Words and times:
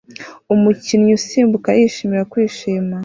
Umukinnyi 0.53 1.11
usimbukayishimira 1.19 2.27
kwishimisha 2.31 2.97